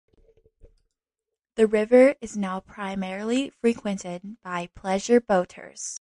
The 1.57 1.67
river 1.67 2.15
is 2.21 2.35
now 2.35 2.59
primarily 2.59 3.51
frequented 3.51 4.37
by 4.41 4.71
pleasure 4.73 5.21
boaters. 5.21 5.89